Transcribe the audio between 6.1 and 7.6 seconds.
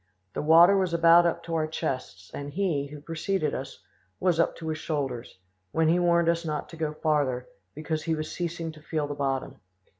us not to go farther,